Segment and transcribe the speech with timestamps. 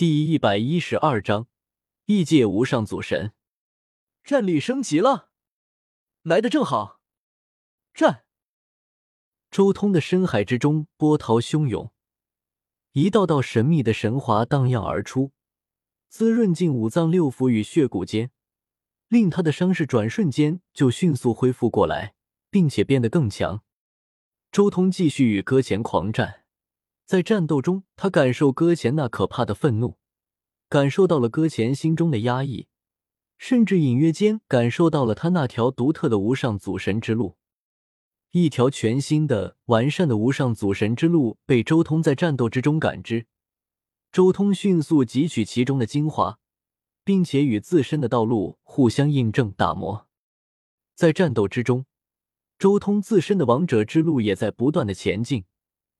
[0.00, 1.46] 第一百一十二章，
[2.06, 3.34] 异界无上祖神，
[4.24, 5.28] 战力升级了，
[6.22, 7.02] 来的正好。
[7.92, 8.24] 战！
[9.50, 11.92] 周通的深海之中波涛汹涌，
[12.92, 15.32] 一道道神秘的神华荡漾而出，
[16.08, 18.30] 滋润进五脏六腑与血骨间，
[19.08, 22.14] 令他的伤势转瞬间就迅速恢复过来，
[22.48, 23.62] 并且变得更强。
[24.50, 26.39] 周通继续与搁浅狂战。
[27.10, 29.98] 在战斗中，他感受搁浅那可怕的愤怒，
[30.68, 32.68] 感受到了搁浅心中的压抑，
[33.36, 37.36] 甚至隐约间感受到了他那条独特的无上祖神之路。
[38.30, 43.26] 一条全新的、完善的无上祖神之路被周通在战斗之中感知。
[44.12, 46.38] 周通迅速汲取其中的精华，
[47.02, 50.06] 并且与自身的道路互相印证打磨。
[50.94, 51.86] 在战斗之中，
[52.56, 55.46] 周通自身的王者之路也在不断的前进。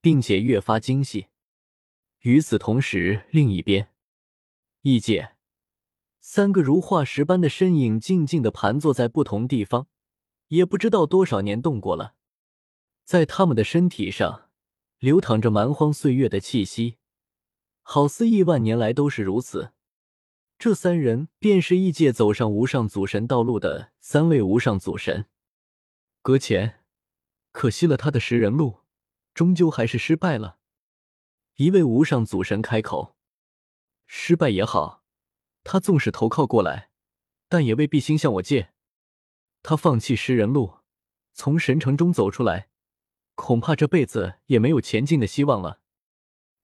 [0.01, 1.27] 并且越发精细。
[2.21, 3.95] 与此同时，另一边，
[4.83, 5.37] 异界
[6.21, 9.87] 三个如化石般的身影静静的盘坐在不同地方，
[10.49, 12.15] 也不知道多少年动过了。
[13.05, 14.51] 在他们的身体上
[14.99, 16.99] 流淌着蛮荒岁月的气息，
[17.81, 19.73] 好似亿万年来都是如此。
[20.59, 25.25] 这三人便是异界走上无上祖神道路的三位无上祖神。
[26.21, 26.85] 搁浅，
[27.51, 28.80] 可惜了他的食人路。
[29.35, 30.59] 终究还是失败了。
[31.57, 33.17] 一位无上祖神开口
[34.07, 35.05] ：“失败也好，
[35.63, 36.91] 他纵使投靠过来，
[37.49, 38.73] 但也未必心向我借。
[39.63, 40.79] 他放弃食人路，
[41.35, 42.71] 从神城中走出来，
[43.35, 45.81] 恐怕这辈子也没有前进的希望了。”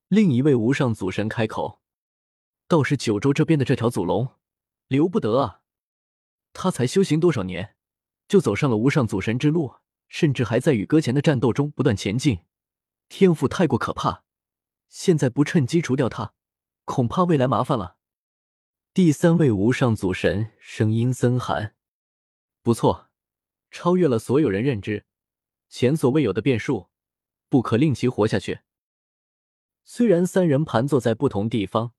[0.09, 1.83] 另一位无上祖神开口
[2.69, 4.35] ：“倒是九州这边的这条祖龙，
[4.89, 5.61] 留不得啊！
[6.53, 7.77] 他才修行多少年，
[8.27, 9.75] 就走上了无上祖神之路，
[10.09, 12.41] 甚至还在与搁浅的战斗中不断前进。”
[13.09, 14.25] 天赋太过可怕，
[14.89, 16.35] 现在不趁机除掉他，
[16.85, 17.97] 恐怕未来麻烦了。
[18.93, 21.77] 第三位无上祖神声音森寒
[22.63, 23.11] ：“不错，
[23.71, 25.07] 超越了所有人认知，
[25.69, 26.89] 前所未有的变数，
[27.49, 28.61] 不可令其活下去。”
[29.85, 31.93] 虽然三人盘坐在不同地方，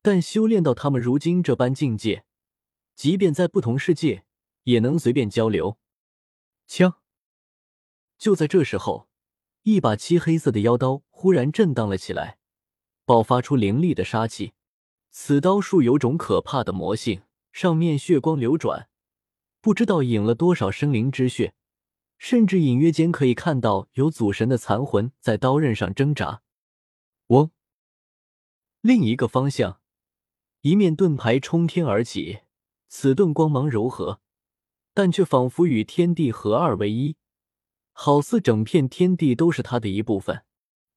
[0.00, 2.24] 但修炼到他们如今这般境界，
[2.94, 4.24] 即便在不同世界，
[4.62, 5.78] 也能随便交流。
[6.66, 7.02] 枪！
[8.16, 9.09] 就在这时候。
[9.62, 12.38] 一把漆黑色的妖刀忽然震荡了起来，
[13.04, 14.54] 爆发出凌厉的杀气。
[15.10, 17.22] 此刀术有种可怕的魔性，
[17.52, 18.88] 上面血光流转，
[19.60, 21.52] 不知道引了多少生灵之血，
[22.16, 26.42] 甚至隐约间可以看到有祖神的残魂在刀刃上挣扎。
[27.26, 27.50] 嗡！
[28.80, 29.80] 另一个方向，
[30.62, 32.40] 一面盾牌冲天而起，
[32.88, 34.20] 此盾光芒柔和，
[34.94, 37.16] 但却仿佛与天地合二为一。
[37.92, 40.44] 好似整片天地都是他的一部分，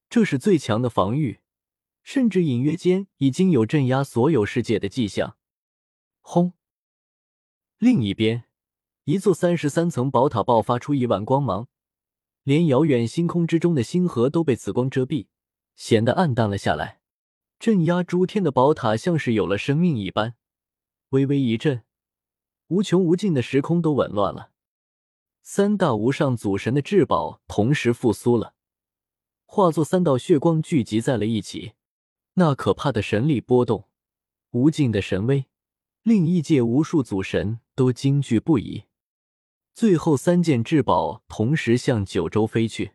[0.10, 1.40] 这是最强的防御，
[2.02, 5.38] 甚至隐约间已经有镇压所有世界的迹象。
[6.22, 6.54] 轰！
[7.78, 8.46] 另一边，
[9.04, 11.68] 一座三十三层宝塔爆发出一万光芒，
[12.44, 15.28] 连遥远星空之中的星河都被紫光遮蔽，
[15.76, 17.02] 显得暗淡了下来。
[17.60, 20.36] 镇压诸天的宝塔像是有了生命一般，
[21.10, 21.84] 微微一震，
[22.68, 24.53] 无穷无尽的时空都紊乱了。
[25.46, 28.56] 三大无上祖神的至宝同时复苏了，
[29.46, 31.74] 化作三道血光聚集在了一起。
[32.36, 33.90] 那可怕的神力波动，
[34.52, 35.48] 无尽的神威，
[36.04, 38.86] 令异界无数祖神都惊惧不已。
[39.74, 42.94] 最后三件至宝同时向九州飞去。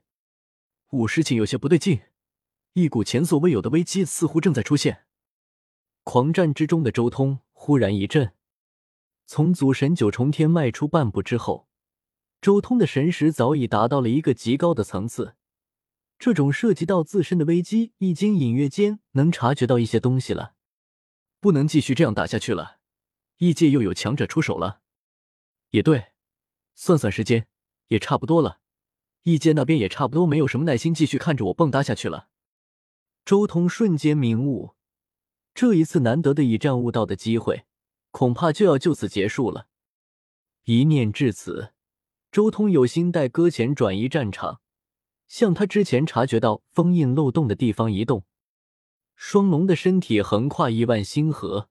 [0.92, 2.00] 五事情有些不对劲，
[2.72, 5.04] 一股前所未有的危机似乎正在出现。
[6.03, 8.32] 狂战之中的周通忽然一震，
[9.26, 11.68] 从祖神九重天迈出半步之后。
[12.41, 15.34] 周通的神识早已达到了一个极高的层次，
[16.19, 20.54] 这种涉及到自身的危机，已经隐约间能察觉到一些东西了。
[21.41, 22.78] 不能继续这样打下去了，
[23.38, 24.81] 异界又有强者出手了。
[25.71, 26.12] 也对，
[26.75, 27.47] 算算时间，
[27.88, 28.60] 也差不多了。
[29.25, 32.28] 异界那边也差不多没有什么耐心继续看着我蹦跶下去了。
[33.25, 34.75] 周通瞬间明悟，
[35.54, 37.66] 这一次难得的以战悟道的机会，
[38.10, 39.66] 恐怕就要就此结束了。
[40.65, 41.74] 一念至此。
[42.30, 44.60] 周通有心带搁浅转移战场，
[45.27, 48.25] 向他之前察觉到封印漏洞的地方移动。
[49.16, 51.69] 双龙的身体横跨亿万星河，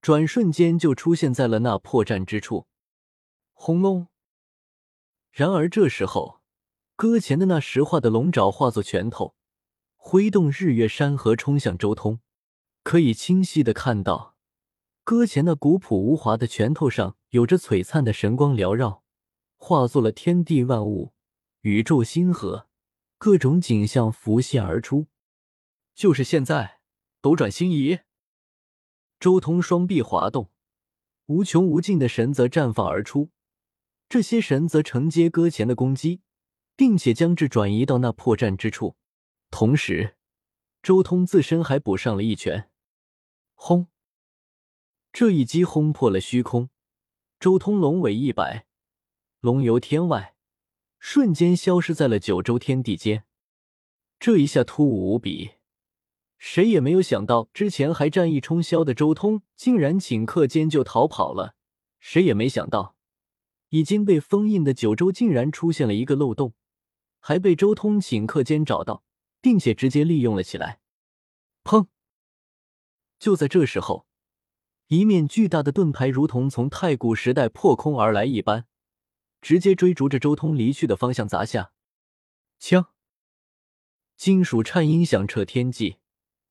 [0.00, 2.66] 转瞬间就出现在了那破绽之处。
[3.52, 4.08] 轰隆！
[5.30, 6.40] 然而这时候，
[6.96, 9.34] 搁浅的那石化的龙爪化作拳头，
[9.96, 12.20] 挥动日月山河冲向周通。
[12.82, 14.34] 可以清晰的看到，
[15.04, 19.01] 搁浅那古朴无华的拳头上有着璀璨的神光缭绕。
[19.64, 21.12] 化作了天地万物、
[21.60, 22.66] 宇宙星河，
[23.16, 25.06] 各种景象浮现而出。
[25.94, 26.80] 就是现在，
[27.20, 28.00] 斗转星移。
[29.20, 30.50] 周通双臂滑动，
[31.26, 33.30] 无穷无尽的神则绽放而出，
[34.08, 36.22] 这些神则承接搁浅的攻击，
[36.74, 38.96] 并且将之转移到那破绽之处。
[39.52, 40.16] 同时，
[40.82, 42.68] 周通自身还补上了一拳，
[43.54, 43.86] 轰！
[45.12, 46.68] 这一击轰破了虚空，
[47.38, 48.66] 周通龙尾一摆，
[49.42, 50.36] 龙游天外，
[51.00, 53.24] 瞬间消失在了九州天地间。
[54.20, 55.54] 这一下突兀无比。
[56.38, 61.56] 谁也没有想到，之前还战意冲霄的周通，竟然顷刻间就逃跑了。
[61.98, 62.94] 谁也没想到，
[63.70, 66.54] 已经被封印的九州竟然出现了一个漏洞，
[67.18, 69.02] 还被周通顷刻间找到，
[69.40, 70.78] 并且直接利用了起来。
[71.64, 71.88] 砰！
[73.18, 74.06] 就在这时候，
[74.86, 78.66] 一面巨大的盾牌如同从太古时代破空而来一般，
[79.42, 81.72] 直接追逐着周通离去的方向砸下。
[82.58, 82.86] 枪！
[84.16, 85.98] 金属颤音响彻天际。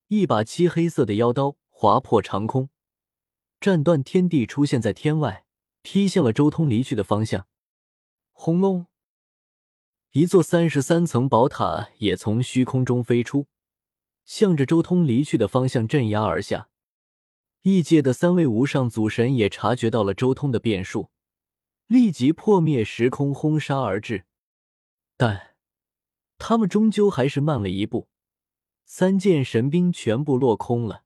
[0.07, 2.69] 一把漆黑色的妖刀划破长空，
[3.61, 5.45] 斩断天地，出现在天外，
[5.81, 7.47] 劈向了周通离去的方向。
[8.33, 8.87] 轰隆！
[10.11, 13.47] 一座三十三层宝塔也从虚空中飞出，
[14.25, 16.67] 向着周通离去的方向镇压而下。
[17.61, 21.09] 异界的三位无上祖神也察觉到了周通的变数，
[21.91, 24.23] 立即破灭时空轰杀而至，
[25.17, 25.57] 但
[26.37, 28.07] 他们终究还是慢了一步。
[28.85, 31.03] 三件神兵全部落空了，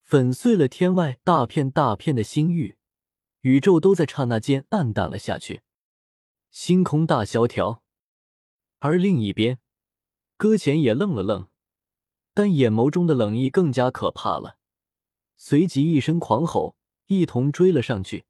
[0.00, 2.78] 粉碎了天外大片大片的星域，
[3.42, 5.60] 宇宙都在刹那间暗淡了下去，
[6.50, 7.82] 星空大萧条。
[8.78, 9.58] 而另一边，
[10.38, 11.48] 搁浅也愣了愣，
[12.32, 14.56] 但眼眸中的冷意更加可怕了，
[15.36, 16.76] 随即一声狂吼，
[17.08, 18.24] 一同追了上去，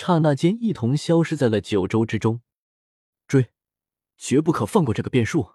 [0.00, 2.40] 刹那间一同消失在了九州之中。
[3.28, 3.50] 追，
[4.16, 5.52] 绝不可放过这个变数。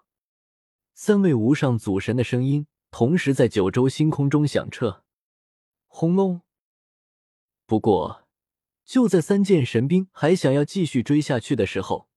[0.94, 5.02] 三位无上祖神的声音同时在九州星空中响彻，
[5.88, 6.42] 轰隆！
[7.66, 8.28] 不过，
[8.84, 12.08] 就在三件神兵还想要继续追下去的时候，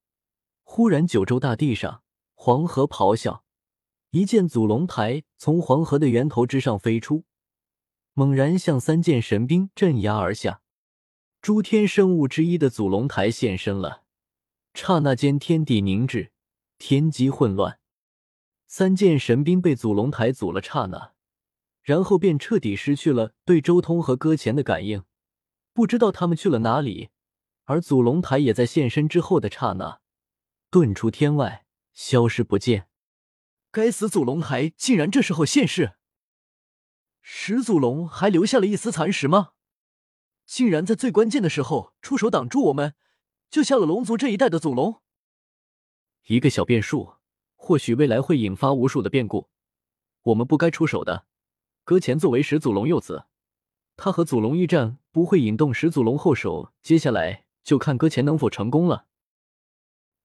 [0.62, 2.04] 忽然九州大地上
[2.36, 3.44] 黄河咆哮，
[4.12, 7.26] 一件祖龙台从黄河的源头之上飞出，
[8.14, 10.62] 猛然向三件神兵镇压而下。
[11.42, 14.04] 诸天生物之一的祖龙台现身了，
[14.74, 16.34] 刹那间天地凝滞，
[16.78, 17.80] 天机混乱。
[18.68, 21.14] 三件神兵被祖龙台阻了刹那，
[21.82, 25.06] 然后便彻底失去了对周通和搁浅的感应，
[25.74, 27.10] 不知道他们去了哪里。
[27.64, 30.02] 而祖龙台也在现身之后的刹那，
[30.70, 32.90] 遁出天外，消失不见。
[33.72, 35.94] 该死，祖龙台竟然这时候现世！
[37.22, 39.52] 始祖龙还留下了一丝残食吗？
[40.50, 42.96] 竟然在最关键的时候出手挡住我们，
[43.52, 45.00] 救下了龙族这一代的祖龙。
[46.26, 47.14] 一个小变数。
[47.62, 49.50] 或许未来会引发无数的变故，
[50.24, 51.28] 我们不该出手的。
[51.84, 53.26] 搁浅作为始祖龙幼子，
[53.96, 59.06] 他和祖龙一战不会引动始祖龙后手，接下来就看搁浅能否成功了。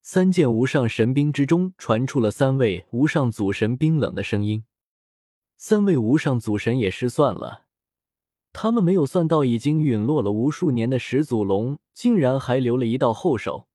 [0.00, 4.64] 三件无上神兵之中传出了三位无上祖神冰冷的声音，
[5.56, 7.63] 三位无上祖神也失算了，
[8.56, 13.66] 他们没有算到已经陨落了无数年的始祖龙，竟然还留了一道后手。